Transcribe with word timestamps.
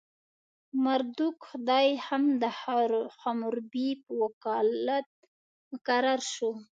مردوک 0.83 1.35
خدای 1.49 1.87
هم 2.05 2.23
د 2.41 2.43
حموربي 3.21 3.89
په 4.03 4.11
وکالت 4.23 5.07
مقرر 5.71 6.21
شو. 6.33 6.51